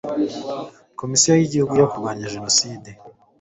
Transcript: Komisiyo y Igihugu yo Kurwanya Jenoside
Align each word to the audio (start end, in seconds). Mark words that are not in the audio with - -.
Komisiyo 0.99 1.31
y 1.35 1.43
Igihugu 1.47 1.73
yo 1.81 1.89
Kurwanya 1.91 2.31
Jenoside 2.33 2.89